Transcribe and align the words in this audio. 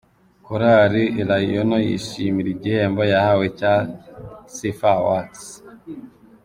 Korali 0.45 1.03
Elayono 1.21 1.77
yishimira 1.87 2.49
igihembo 2.55 3.01
yahawe 3.11 3.45
cya 3.59 3.73
Sifa 4.55 4.89
Awards. 4.99 5.43